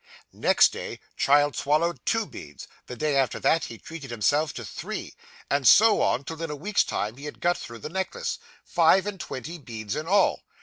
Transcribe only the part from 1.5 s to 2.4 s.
swallowed two